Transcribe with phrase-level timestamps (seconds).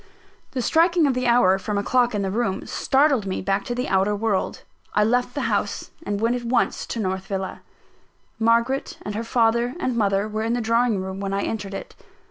[0.53, 3.75] The striking of the hour from a clock in the room, startled me back to
[3.75, 4.63] the outer world.
[4.95, 7.61] I left the house and went at once to North Villa.
[8.39, 11.93] Margaret and her father and mother were in the drawing room when I entered it.